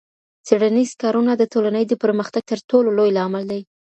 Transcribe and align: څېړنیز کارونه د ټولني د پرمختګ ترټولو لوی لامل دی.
څېړنیز 0.47 0.91
کارونه 1.01 1.31
د 1.37 1.43
ټولني 1.53 1.83
د 1.87 1.93
پرمختګ 2.03 2.41
ترټولو 2.51 2.89
لوی 2.97 3.11
لامل 3.17 3.43
دی. 3.51 3.61